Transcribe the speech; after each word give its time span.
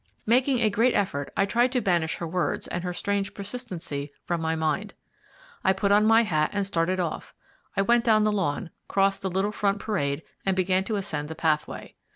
Making 0.25 0.61
a 0.61 0.71
great 0.71 0.95
effort, 0.95 1.29
I 1.37 1.45
tried 1.45 1.71
to 1.73 1.79
banish 1.79 2.15
her 2.15 2.25
words 2.25 2.67
and 2.67 2.83
her 2.83 2.91
strange 2.91 3.35
persistency 3.35 4.11
from 4.23 4.41
my 4.41 4.55
mind. 4.55 4.95
I 5.63 5.73
put 5.73 5.91
on 5.91 6.05
my 6.07 6.23
hat 6.23 6.49
and 6.53 6.65
started 6.65 6.99
off. 6.99 7.35
I 7.77 7.83
went 7.83 8.03
down 8.05 8.23
the 8.23 8.31
lawn, 8.31 8.71
crossed 8.87 9.21
the 9.21 9.29
little 9.29 9.51
front 9.51 9.77
parade, 9.77 10.23
and 10.43 10.55
began 10.55 10.83
to 10.85 10.95
ascend 10.95 11.27
the 11.27 11.35
pathway. 11.35 11.93